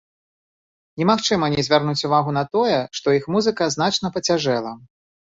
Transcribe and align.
Немагчыма 1.01 1.49
не 1.55 1.61
звярнуць 1.67 2.05
увагу 2.09 2.33
на 2.37 2.43
тое, 2.57 2.79
што 2.99 3.07
іх 3.17 3.27
музыка 3.35 3.67
значна 3.75 4.11
пацяжэла. 4.17 4.73